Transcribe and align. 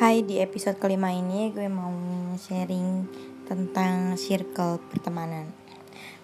Hai, 0.00 0.24
di 0.24 0.40
episode 0.40 0.80
kelima 0.80 1.12
ini 1.12 1.52
gue 1.52 1.68
mau 1.68 1.92
sharing 2.40 3.04
tentang 3.44 4.16
circle 4.16 4.80
pertemanan. 4.88 5.52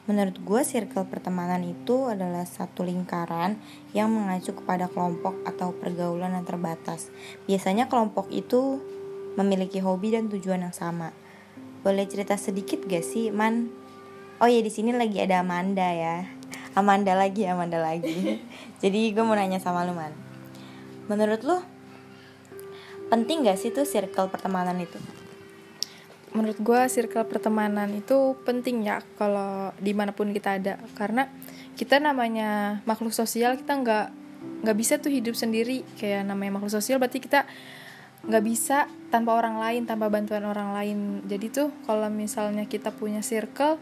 Menurut 0.08 0.40
gue, 0.40 0.64
circle 0.64 1.04
pertemanan 1.04 1.60
itu 1.60 2.08
adalah 2.08 2.48
satu 2.48 2.80
lingkaran 2.88 3.60
yang 3.92 4.08
mengacu 4.08 4.56
kepada 4.56 4.88
kelompok 4.88 5.44
atau 5.44 5.76
pergaulan 5.76 6.33
yang 6.33 6.48
terbatas. 6.48 7.12
Biasanya 7.44 7.92
kelompok 7.92 8.33
itu 8.33 8.80
memiliki 9.37 9.84
hobi 9.84 10.16
dan 10.16 10.33
tujuan 10.33 10.65
yang 10.65 10.72
sama. 10.72 11.12
Boleh 11.84 12.08
cerita 12.08 12.40
sedikit 12.40 12.80
gak 12.80 13.04
sih, 13.04 13.29
Man? 13.29 13.69
Oh 14.40 14.48
ya, 14.48 14.65
di 14.65 14.72
sini 14.72 14.97
lagi 14.97 15.20
ada 15.20 15.44
Amanda 15.44 15.84
ya. 15.84 16.24
Amanda 16.73 17.12
lagi, 17.12 17.45
Amanda 17.45 17.77
lagi. 17.77 18.41
Jadi 18.80 19.12
gue 19.12 19.20
mau 19.20 19.37
nanya 19.37 19.61
sama 19.61 19.84
lu, 19.84 19.93
Man. 19.93 20.16
Menurut 21.12 21.45
lu, 21.45 21.76
penting 23.09 23.46
gak 23.46 23.59
sih 23.59 23.70
tuh 23.70 23.87
circle 23.87 24.28
pertemanan 24.30 24.77
itu? 24.83 24.98
Menurut 26.37 26.59
gue 26.60 26.80
circle 26.92 27.24
pertemanan 27.24 27.88
itu 27.97 28.37
penting 28.45 28.84
ya 28.84 29.01
kalau 29.16 29.73
di 29.80 29.97
mana 29.97 30.12
pun 30.12 30.34
kita 30.34 30.60
ada. 30.60 30.77
Karena 30.92 31.30
kita 31.78 31.97
namanya 31.97 32.80
makhluk 32.84 33.12
sosial 33.12 33.56
kita 33.56 33.73
nggak 33.73 34.06
nggak 34.64 34.77
bisa 34.77 35.00
tuh 35.00 35.09
hidup 35.09 35.33
sendiri. 35.33 35.80
Kayak 35.97 36.28
namanya 36.28 36.61
makhluk 36.61 36.77
sosial 36.77 37.00
berarti 37.00 37.24
kita 37.24 37.48
nggak 38.27 38.45
bisa 38.45 38.91
tanpa 39.09 39.38
orang 39.38 39.62
lain 39.62 39.88
tanpa 39.88 40.12
bantuan 40.12 40.45
orang 40.45 40.77
lain. 40.77 40.98
Jadi 41.25 41.47
tuh 41.48 41.69
kalau 41.88 42.11
misalnya 42.12 42.69
kita 42.69 42.92
punya 42.92 43.25
circle 43.25 43.80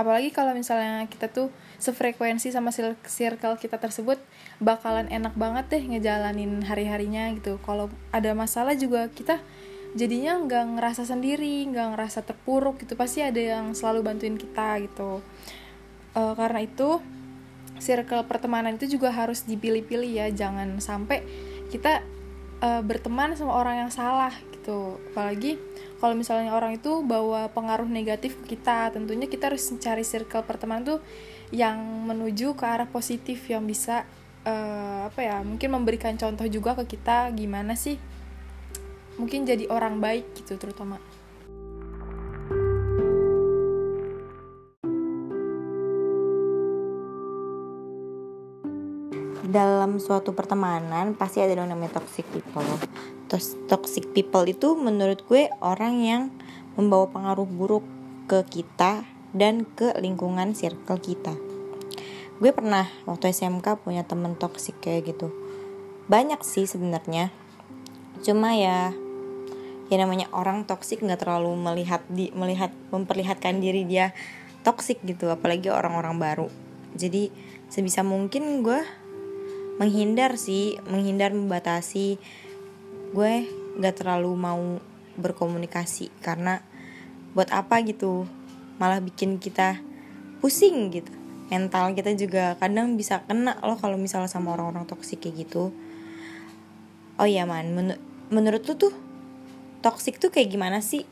apalagi 0.00 0.32
kalau 0.32 0.56
misalnya 0.56 1.04
kita 1.12 1.28
tuh 1.28 1.52
sefrekuensi 1.76 2.48
sama 2.48 2.72
circle 3.04 3.60
kita 3.60 3.76
tersebut 3.76 4.16
bakalan 4.56 5.08
enak 5.12 5.36
banget 5.36 5.68
deh 5.68 5.84
ngejalanin 5.96 6.64
hari-harinya 6.64 7.28
gitu. 7.36 7.60
Kalau 7.60 7.92
ada 8.08 8.32
masalah 8.32 8.72
juga 8.72 9.12
kita 9.12 9.36
jadinya 9.92 10.40
nggak 10.40 10.64
ngerasa 10.80 11.02
sendiri 11.04 11.68
nggak 11.68 11.96
ngerasa 11.96 12.24
terpuruk 12.24 12.80
gitu. 12.80 12.96
Pasti 12.96 13.20
ada 13.20 13.40
yang 13.40 13.76
selalu 13.76 14.00
bantuin 14.00 14.40
kita 14.40 14.80
gitu. 14.88 15.20
Uh, 16.16 16.32
karena 16.34 16.64
itu 16.64 17.00
circle 17.80 18.24
pertemanan 18.24 18.76
itu 18.80 18.96
juga 18.96 19.12
harus 19.12 19.44
dipilih-pilih 19.44 20.08
ya. 20.08 20.26
Jangan 20.32 20.80
sampai 20.80 21.24
kita 21.68 22.00
uh, 22.64 22.80
berteman 22.80 23.36
sama 23.36 23.56
orang 23.56 23.88
yang 23.88 23.90
salah 23.92 24.32
gitu 24.60 25.00
apalagi 25.16 25.56
kalau 26.04 26.12
misalnya 26.12 26.52
orang 26.52 26.76
itu 26.76 27.00
bawa 27.00 27.48
pengaruh 27.48 27.88
negatif 27.88 28.36
ke 28.44 28.60
kita 28.60 28.92
tentunya 28.92 29.24
kita 29.24 29.48
harus 29.48 29.64
mencari 29.72 30.04
circle 30.04 30.44
pertemanan 30.44 30.84
tuh 30.84 31.00
yang 31.48 31.80
menuju 31.80 32.52
ke 32.52 32.64
arah 32.68 32.86
positif 32.86 33.48
yang 33.48 33.64
bisa 33.64 34.04
uh, 34.44 35.08
apa 35.08 35.20
ya 35.24 35.40
mungkin 35.40 35.72
memberikan 35.72 36.14
contoh 36.20 36.44
juga 36.44 36.76
ke 36.84 36.94
kita 37.00 37.32
gimana 37.32 37.72
sih 37.72 37.96
mungkin 39.16 39.48
jadi 39.48 39.64
orang 39.72 39.96
baik 39.96 40.36
gitu 40.36 40.60
terutama 40.60 41.00
dalam 49.50 49.98
suatu 49.98 50.30
pertemanan 50.30 51.18
pasti 51.18 51.42
ada 51.42 51.58
dong 51.58 51.74
namanya 51.74 51.98
toxic 51.98 52.22
people. 52.30 52.62
Toxic 53.70 54.10
people 54.10 54.42
itu 54.50 54.74
menurut 54.74 55.22
gue 55.30 55.46
orang 55.62 56.02
yang 56.02 56.22
membawa 56.74 57.06
pengaruh 57.14 57.46
buruk 57.46 57.86
ke 58.26 58.42
kita 58.50 59.06
dan 59.30 59.62
ke 59.62 59.94
lingkungan 60.02 60.58
circle 60.58 60.98
kita. 60.98 61.38
Gue 62.42 62.50
pernah 62.50 62.90
waktu 63.06 63.30
SMK 63.30 63.86
punya 63.86 64.02
temen 64.02 64.34
toxic 64.34 64.74
kayak 64.82 65.14
gitu. 65.14 65.30
Banyak 66.10 66.42
sih 66.42 66.66
sebenarnya. 66.66 67.30
Cuma 68.24 68.56
ya 68.58 68.90
ya 69.90 69.96
namanya 69.98 70.30
orang 70.30 70.64
toxic 70.70 71.02
nggak 71.02 71.26
terlalu 71.26 71.50
melihat 71.58 72.06
di 72.06 72.30
melihat 72.30 72.70
memperlihatkan 72.94 73.58
diri 73.58 73.82
dia 73.82 74.14
toxic 74.62 75.02
gitu 75.02 75.34
apalagi 75.34 75.66
orang-orang 75.66 76.14
baru 76.14 76.48
jadi 76.94 77.34
sebisa 77.66 78.06
mungkin 78.06 78.62
gue 78.62 78.86
menghindar 79.82 80.38
sih 80.38 80.78
menghindar 80.86 81.34
membatasi 81.34 82.22
gue 83.10 83.32
gak 83.82 84.02
terlalu 84.02 84.32
mau 84.38 84.78
berkomunikasi 85.18 86.10
karena 86.22 86.62
buat 87.34 87.50
apa 87.54 87.82
gitu 87.86 88.26
malah 88.80 88.98
bikin 89.02 89.36
kita 89.36 89.78
pusing 90.40 90.88
gitu. 90.90 91.12
Mental 91.50 91.92
kita 91.92 92.14
juga 92.14 92.54
kadang 92.56 92.94
bisa 92.94 93.26
kena 93.26 93.58
loh 93.60 93.76
kalau 93.76 93.98
misalnya 93.98 94.30
sama 94.30 94.54
orang-orang 94.54 94.86
toksik 94.86 95.26
kayak 95.26 95.46
gitu. 95.46 95.74
Oh 97.20 97.28
iya 97.28 97.44
man 97.44 97.74
men 97.74 97.98
menurut 98.30 98.64
lu 98.64 98.74
tuh 98.78 98.94
toksik 99.82 100.22
tuh 100.22 100.30
kayak 100.30 100.54
gimana 100.54 100.78
sih? 100.80 101.04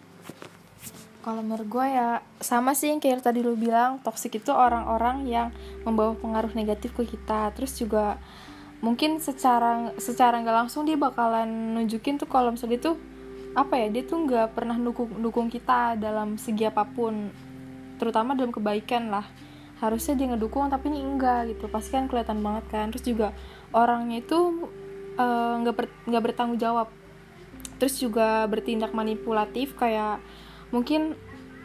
Kalau 1.21 1.45
menurut 1.45 1.69
gue 1.69 1.87
ya 1.93 2.25
sama 2.41 2.73
sih 2.73 2.89
yang 2.89 3.03
kayak 3.03 3.21
tadi 3.21 3.45
lu 3.45 3.59
bilang 3.59 4.01
toksik 4.01 4.41
itu 4.41 4.55
orang-orang 4.55 5.29
yang 5.29 5.53
membawa 5.85 6.17
pengaruh 6.17 6.55
negatif 6.55 6.95
ke 6.97 7.05
kita. 7.05 7.53
Terus 7.53 7.77
juga 7.77 8.17
mungkin 8.79 9.19
secara 9.19 9.91
secara 9.99 10.39
nggak 10.39 10.57
langsung 10.67 10.87
dia 10.87 10.95
bakalan 10.95 11.75
nunjukin 11.75 12.15
tuh 12.15 12.31
kalau 12.31 12.55
misalnya 12.55 12.79
dia 12.79 12.83
tuh 12.93 12.97
apa 13.59 13.75
ya 13.75 13.91
dia 13.91 14.07
tuh 14.07 14.23
nggak 14.23 14.55
pernah 14.55 14.79
dukung 14.79 15.11
dukung 15.19 15.49
kita 15.51 15.99
dalam 15.99 16.39
segi 16.39 16.63
apa 16.63 16.87
pun 16.87 17.33
terutama 17.99 18.39
dalam 18.39 18.55
kebaikan 18.55 19.11
lah. 19.11 19.27
Harusnya 19.83 20.15
dia 20.19 20.27
ngedukung 20.31 20.71
tapi 20.71 20.91
ini 20.91 21.03
enggak 21.03 21.51
gitu. 21.55 21.67
Pasti 21.67 21.95
kan 21.95 22.07
kelihatan 22.07 22.39
banget 22.43 22.65
kan. 22.71 22.87
Terus 22.95 23.05
juga 23.05 23.29
orangnya 23.75 24.23
itu 24.23 24.71
eh, 25.19 25.55
nggak 25.63 25.75
uh, 25.75 25.91
nggak 26.07 26.23
ber, 26.23 26.31
bertanggung 26.33 26.59
jawab. 26.63 26.89
Terus 27.79 27.99
juga 27.99 28.47
bertindak 28.47 28.95
manipulatif 28.95 29.75
kayak 29.79 30.23
mungkin 30.75 31.15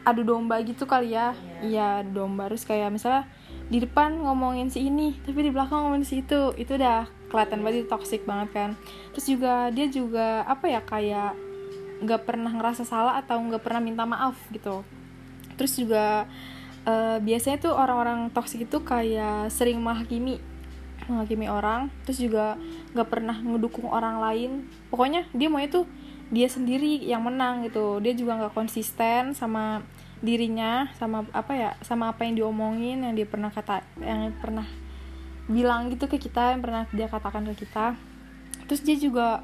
adu 0.05 0.25
domba 0.25 0.61
gitu 0.61 0.85
kali 0.85 1.13
ya. 1.13 1.37
Iya. 1.61 2.05
Yeah. 2.05 2.09
domba. 2.09 2.49
Terus 2.49 2.65
kayak 2.65 2.89
misalnya 2.93 3.29
di 3.71 3.79
depan 3.79 4.19
ngomongin 4.19 4.67
si 4.67 4.91
ini 4.91 5.15
tapi 5.23 5.47
di 5.47 5.51
belakang 5.51 5.87
ngomongin 5.87 6.07
si 6.07 6.23
itu. 6.25 6.51
Itu 6.55 6.75
udah 6.75 7.07
kelihatan 7.31 7.65
banget 7.65 7.87
toxic 7.89 8.21
banget 8.27 8.49
kan. 8.53 8.69
Terus 9.15 9.25
juga 9.25 9.69
dia 9.71 9.87
juga 9.89 10.43
apa 10.45 10.65
ya 10.69 10.81
kayak 10.83 11.33
nggak 12.03 12.21
pernah 12.27 12.51
ngerasa 12.51 12.83
salah 12.83 13.15
atau 13.19 13.39
nggak 13.39 13.63
pernah 13.63 13.81
minta 13.81 14.03
maaf 14.03 14.35
gitu. 14.51 14.83
Terus 15.55 15.73
juga 15.79 16.27
uh, 16.83 17.17
biasanya 17.23 17.57
tuh 17.63 17.73
orang-orang 17.73 18.29
toxic 18.35 18.67
itu 18.67 18.83
kayak 18.83 19.49
sering 19.49 19.79
menghakimi 19.79 20.43
menghakimi 21.07 21.47
orang. 21.47 21.87
Terus 22.03 22.19
juga 22.19 22.59
nggak 22.93 23.07
pernah 23.09 23.39
ngedukung 23.39 23.87
orang 23.87 24.19
lain. 24.19 24.51
Pokoknya 24.91 25.27
dia 25.31 25.47
mau 25.47 25.63
itu 25.63 25.87
dia 26.33 26.49
sendiri 26.49 26.99
yang 27.03 27.23
menang 27.23 27.63
gitu. 27.67 28.01
Dia 28.03 28.13
juga 28.13 28.39
nggak 28.39 28.53
konsisten 28.55 29.33
sama 29.37 29.85
dirinya 30.23 30.87
sama 30.95 31.27
apa 31.35 31.51
ya 31.51 31.69
sama 31.83 32.15
apa 32.15 32.23
yang 32.23 32.39
diomongin 32.39 33.03
yang 33.03 33.11
dia 33.11 33.27
pernah 33.27 33.51
kata 33.51 33.83
yang 33.99 34.31
pernah 34.39 34.63
bilang 35.51 35.91
gitu 35.91 36.07
ke 36.07 36.15
kita 36.15 36.55
yang 36.55 36.63
pernah 36.63 36.87
dia 36.95 37.11
katakan 37.11 37.43
ke 37.51 37.67
kita. 37.67 37.99
Terus 38.63 38.81
dia 38.87 38.95
juga 38.95 39.43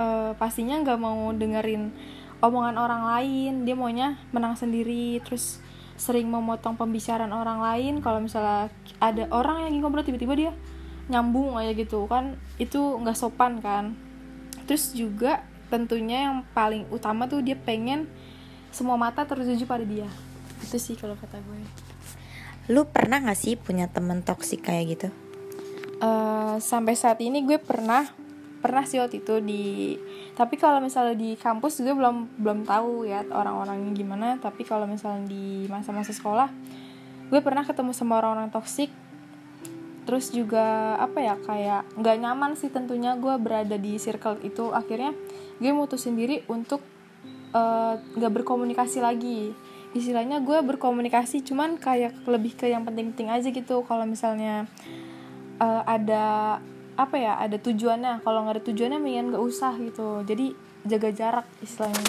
uh, 0.00 0.32
pastinya 0.40 0.80
nggak 0.80 0.96
mau 0.96 1.28
dengerin 1.36 1.92
omongan 2.40 2.76
orang 2.80 3.02
lain. 3.04 3.52
Dia 3.68 3.76
maunya 3.76 4.16
menang 4.32 4.56
sendiri 4.56 5.20
terus 5.20 5.60
sering 6.00 6.32
memotong 6.32 6.80
pembicaraan 6.80 7.36
orang 7.36 7.60
lain. 7.60 8.00
Kalau 8.00 8.24
misalnya 8.24 8.72
ada 8.96 9.28
orang 9.28 9.68
yang 9.68 9.84
ngobrol 9.84 10.00
tiba-tiba 10.04 10.32
dia 10.32 10.52
nyambung 11.12 11.60
aja 11.60 11.76
gitu 11.76 12.08
kan. 12.08 12.40
Itu 12.56 12.96
nggak 13.04 13.16
sopan 13.20 13.60
kan. 13.60 13.92
Terus 14.64 14.96
juga 14.96 15.44
tentunya 15.68 16.30
yang 16.30 16.48
paling 16.56 16.88
utama 16.88 17.28
tuh 17.28 17.44
dia 17.44 17.58
pengen 17.58 18.08
semua 18.76 19.00
mata 19.00 19.24
tertuju 19.24 19.64
pada 19.64 19.88
dia. 19.88 20.04
Itu 20.60 20.76
sih 20.76 21.00
kalau 21.00 21.16
kata 21.16 21.40
gue. 21.40 21.64
Lu 22.68 22.84
pernah 22.84 23.24
gak 23.24 23.40
sih 23.40 23.56
punya 23.56 23.88
temen 23.88 24.20
toksik 24.20 24.68
kayak 24.68 24.84
gitu? 24.92 25.08
Uh, 25.96 26.60
sampai 26.60 26.92
saat 26.92 27.16
ini 27.24 27.40
gue 27.40 27.56
pernah 27.56 28.04
pernah 28.60 28.84
sih 28.84 29.00
waktu 29.00 29.24
itu 29.24 29.40
di 29.40 29.96
tapi 30.36 30.60
kalau 30.60 30.84
misalnya 30.84 31.16
di 31.16 31.38
kampus 31.40 31.80
gue 31.80 31.94
belum 31.96 32.36
belum 32.36 32.68
tahu 32.68 33.08
ya 33.08 33.24
orang-orangnya 33.32 33.96
gimana. 33.96 34.28
Tapi 34.36 34.68
kalau 34.68 34.84
misalnya 34.84 35.24
di 35.24 35.64
masa-masa 35.72 36.12
sekolah 36.12 36.52
gue 37.32 37.40
pernah 37.40 37.64
ketemu 37.64 37.96
sama 37.96 38.20
orang-orang 38.20 38.52
toksik 38.52 38.92
terus 40.06 40.30
juga 40.30 40.94
apa 41.02 41.18
ya 41.18 41.34
kayak 41.34 41.98
nggak 41.98 42.16
nyaman 42.22 42.54
sih 42.54 42.70
tentunya 42.70 43.16
gue 43.16 43.40
berada 43.40 43.80
di 43.80 43.96
circle 43.96 44.36
itu. 44.44 44.68
Akhirnya 44.76 45.16
gue 45.56 45.72
mutusin 45.72 46.12
diri 46.12 46.44
untuk 46.52 46.84
nggak 47.52 48.32
uh, 48.32 48.36
berkomunikasi 48.42 48.98
lagi. 49.02 49.54
Istilahnya 49.96 50.44
gue 50.44 50.58
berkomunikasi 50.60 51.40
cuman 51.46 51.80
kayak 51.80 52.26
lebih 52.28 52.52
ke 52.58 52.68
yang 52.68 52.84
penting-penting 52.84 53.32
aja 53.32 53.48
gitu. 53.48 53.80
Kalau 53.86 54.04
misalnya 54.04 54.68
uh, 55.62 55.82
ada 55.86 56.58
apa 56.96 57.16
ya 57.16 57.36
ada 57.40 57.56
tujuannya. 57.56 58.20
Kalau 58.24 58.44
nggak 58.44 58.60
ada 58.60 58.64
tujuannya 58.64 58.98
mendingan 59.00 59.26
nggak 59.32 59.44
usah 59.44 59.72
gitu. 59.80 60.24
Jadi 60.26 60.52
jaga 60.84 61.10
jarak 61.12 61.46
istilahnya. 61.64 62.04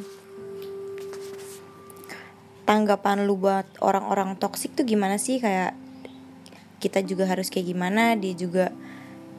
Tanggapan 2.67 3.23
lu 3.23 3.39
buat 3.39 3.67
orang-orang 3.79 4.35
toksik 4.35 4.75
tuh 4.75 4.83
gimana 4.83 5.15
sih? 5.15 5.39
Kayak 5.39 5.71
kita 6.83 6.99
juga 7.07 7.23
harus 7.23 7.47
kayak 7.47 7.71
gimana? 7.71 8.19
Dia 8.19 8.35
juga 8.35 8.75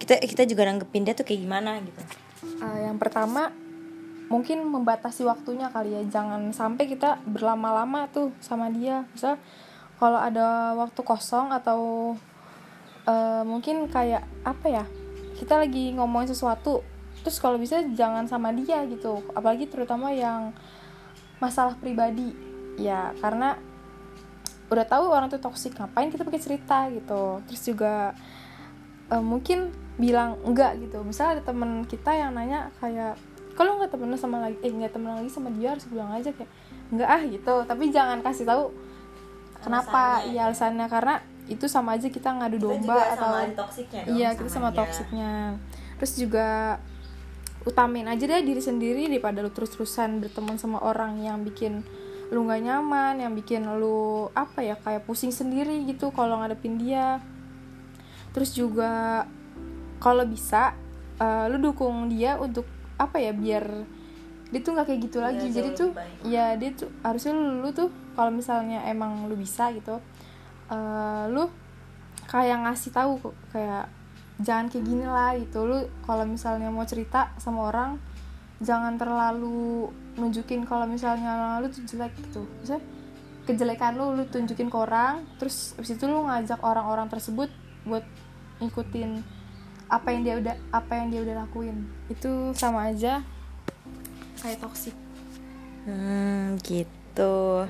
kita 0.00 0.24
kita 0.24 0.48
juga 0.48 0.64
nanggepin 0.64 1.04
dia 1.04 1.12
tuh 1.12 1.28
kayak 1.28 1.44
gimana 1.44 1.84
gitu? 1.84 2.00
Uh, 2.64 2.78
yang 2.88 2.96
pertama 2.96 3.52
mungkin 4.28 4.64
membatasi 4.68 5.24
waktunya 5.24 5.72
kali 5.72 5.96
ya. 5.96 6.02
Jangan 6.08 6.52
sampai 6.52 6.88
kita 6.88 7.20
berlama-lama 7.24 8.08
tuh 8.12 8.32
sama 8.40 8.68
dia. 8.68 9.04
Misal 9.12 9.40
kalau 9.98 10.20
ada 10.20 10.78
waktu 10.78 11.00
kosong 11.02 11.50
atau 11.50 12.14
uh, 13.08 13.42
mungkin 13.42 13.90
kayak 13.90 14.22
apa 14.46 14.66
ya 14.70 14.84
kita 15.40 15.58
lagi 15.58 15.96
ngomongin 15.96 16.30
sesuatu 16.30 16.84
terus 17.18 17.42
kalau 17.42 17.58
bisa 17.58 17.82
jangan 17.96 18.28
sama 18.30 18.54
dia 18.54 18.84
gitu. 18.86 19.24
Apalagi 19.34 19.66
terutama 19.66 20.12
yang 20.14 20.52
masalah 21.42 21.74
pribadi. 21.80 22.30
Ya 22.78 23.10
karena 23.18 23.58
udah 24.68 24.84
tahu 24.84 25.08
orang 25.08 25.32
tuh 25.32 25.40
toksik 25.40 25.74
ngapain 25.80 26.12
kita 26.12 26.22
pakai 26.22 26.40
cerita 26.40 26.86
gitu. 26.92 27.42
Terus 27.48 27.62
juga 27.64 28.12
uh, 29.08 29.24
mungkin 29.24 29.72
bilang 29.98 30.38
enggak 30.46 30.78
gitu. 30.78 31.02
Misalnya 31.02 31.40
ada 31.40 31.42
temen 31.48 31.82
kita 31.88 32.14
yang 32.14 32.36
nanya 32.36 32.70
kayak 32.78 33.18
kalau 33.58 33.82
nggak 33.82 33.90
temen 33.90 34.14
sama 34.14 34.38
lagi 34.38 34.54
eh 34.62 34.70
nggak 34.70 34.94
temen 34.94 35.10
lagi 35.18 35.26
sama 35.26 35.50
dia 35.50 35.74
harus 35.74 35.90
bilang 35.90 36.14
aja 36.14 36.30
kayak 36.30 36.50
nggak 36.94 37.08
ah 37.10 37.22
gitu. 37.26 37.54
Tapi 37.66 37.90
jangan 37.90 38.22
kasih 38.22 38.46
tahu 38.46 38.70
kenapa 39.58 40.22
iya 40.30 40.46
alasannya. 40.46 40.86
Karena 40.86 41.18
itu 41.48 41.64
sama 41.66 41.96
aja 41.96 42.12
kita 42.12 42.28
ngadu 42.28 42.60
domba 42.60 43.00
kita 43.00 43.16
atau 43.16 43.32
iya 44.12 44.36
kita 44.36 44.52
sama, 44.52 44.70
sama 44.70 44.76
toksiknya 44.76 45.56
terus 45.96 46.14
juga 46.20 46.78
utamin 47.64 48.06
aja 48.06 48.24
deh 48.24 48.44
diri 48.44 48.62
sendiri 48.62 49.08
daripada 49.08 49.42
lu 49.42 49.50
terus-terusan 49.50 50.22
berteman 50.22 50.60
sama 50.60 50.78
orang 50.84 51.18
yang 51.24 51.42
bikin 51.42 51.82
lu 52.28 52.44
nggak 52.44 52.60
nyaman 52.60 53.24
yang 53.24 53.32
bikin 53.32 53.64
lu 53.80 54.28
apa 54.36 54.60
ya 54.60 54.76
kayak 54.76 55.08
pusing 55.08 55.32
sendiri 55.32 55.88
gitu 55.88 56.12
kalau 56.12 56.38
ngadepin 56.44 56.76
dia. 56.76 57.24
Terus 58.36 58.52
juga 58.52 59.24
kalau 59.96 60.28
bisa 60.28 60.76
uh, 61.16 61.48
lu 61.48 61.56
dukung 61.72 62.12
dia 62.12 62.36
untuk 62.36 62.68
apa 62.98 63.16
ya 63.22 63.32
biar 63.32 63.86
dia 64.48 64.60
tuh 64.64 64.72
nggak 64.74 64.86
kayak 64.88 65.00
gitu 65.06 65.18
lagi. 65.20 65.46
Ya, 65.48 65.54
jadi 65.60 65.70
tuh 65.76 65.90
baik. 65.92 66.16
ya 66.24 66.46
dia 66.56 66.70
tuh 66.72 66.90
harusnya 67.04 67.32
lu, 67.36 67.64
lu 67.64 67.68
tuh 67.72 67.88
kalau 68.16 68.32
misalnya 68.32 68.82
emang 68.88 69.28
lu 69.28 69.36
bisa 69.36 69.70
gitu 69.76 70.00
uh, 70.72 71.24
lu 71.28 71.48
kayak 72.28 72.64
ngasih 72.64 72.92
tahu 72.92 73.32
kayak 73.54 73.88
jangan 74.40 74.70
kayak 74.70 74.84
gini 74.84 75.06
lah 75.06 75.36
gitu. 75.36 75.64
Lu 75.64 75.78
kalau 76.04 76.24
misalnya 76.24 76.68
mau 76.72 76.84
cerita 76.84 77.32
sama 77.40 77.68
orang 77.68 78.00
jangan 78.58 78.98
terlalu 78.98 79.86
nunjukin 80.18 80.66
kalau 80.66 80.84
misalnya 80.88 81.60
lu 81.60 81.68
tuh 81.68 81.84
jelek 81.84 82.12
gitu. 82.18 82.44
Misalnya 82.64 82.84
kejelekan 83.48 83.96
lu 83.96 84.12
lu 84.12 84.28
tunjukin 84.28 84.68
ke 84.68 84.76
orang 84.76 85.24
terus 85.40 85.72
abis 85.80 85.96
itu 85.96 86.04
lu 86.04 86.28
ngajak 86.28 86.60
orang-orang 86.60 87.08
tersebut 87.08 87.48
buat 87.88 88.04
ngikutin 88.60 89.37
apa 89.88 90.12
yang 90.12 90.22
dia 90.24 90.34
udah 90.36 90.54
apa 90.70 90.92
yang 91.00 91.06
dia 91.08 91.20
udah 91.24 91.34
lakuin. 91.48 91.88
Itu 92.12 92.52
sama 92.52 92.92
aja 92.92 93.24
kayak 94.38 94.62
toksik 94.62 94.94
hmm 95.88 96.60
gitu. 96.62 97.66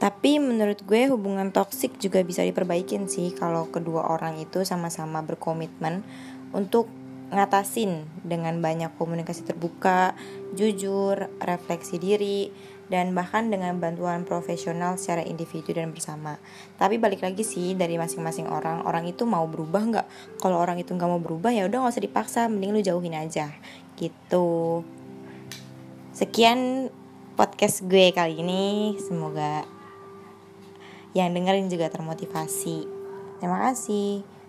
Tapi 0.00 0.40
menurut 0.40 0.80
gue 0.88 1.12
hubungan 1.12 1.52
toksik 1.52 2.00
juga 2.00 2.24
bisa 2.24 2.40
diperbaikin 2.40 3.04
sih 3.04 3.36
kalau 3.36 3.68
kedua 3.68 4.08
orang 4.08 4.40
itu 4.40 4.64
sama-sama 4.64 5.20
berkomitmen 5.20 6.00
untuk 6.56 6.88
ngatasin 7.30 8.04
dengan 8.26 8.58
banyak 8.58 8.90
komunikasi 8.98 9.46
terbuka, 9.46 10.18
jujur, 10.58 11.30
refleksi 11.38 11.96
diri, 11.96 12.50
dan 12.90 13.14
bahkan 13.14 13.46
dengan 13.54 13.78
bantuan 13.78 14.26
profesional 14.26 14.98
secara 14.98 15.22
individu 15.22 15.70
dan 15.70 15.94
bersama. 15.94 16.42
Tapi 16.74 16.98
balik 16.98 17.22
lagi 17.22 17.46
sih 17.46 17.78
dari 17.78 17.94
masing-masing 17.94 18.50
orang, 18.50 18.82
orang 18.82 19.06
itu 19.06 19.22
mau 19.22 19.46
berubah 19.46 19.82
nggak? 19.86 20.06
Kalau 20.42 20.58
orang 20.58 20.82
itu 20.82 20.90
nggak 20.90 21.06
mau 21.06 21.22
berubah 21.22 21.54
ya 21.54 21.70
udah 21.70 21.86
nggak 21.86 21.94
usah 21.94 22.04
dipaksa, 22.04 22.40
mending 22.50 22.74
lu 22.74 22.82
jauhin 22.82 23.14
aja, 23.14 23.54
gitu. 23.94 24.82
Sekian 26.10 26.90
podcast 27.38 27.86
gue 27.86 28.10
kali 28.10 28.42
ini, 28.42 28.98
semoga 28.98 29.62
yang 31.14 31.30
dengerin 31.30 31.70
juga 31.70 31.90
termotivasi. 31.90 32.86
Terima 33.38 33.70
kasih. 33.70 34.39